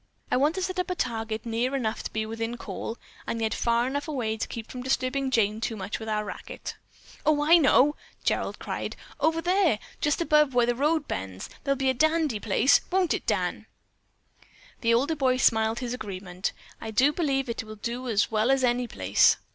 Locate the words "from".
4.71-4.81